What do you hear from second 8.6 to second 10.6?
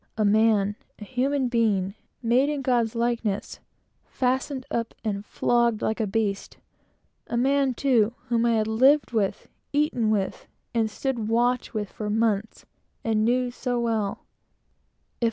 lived with and eaten with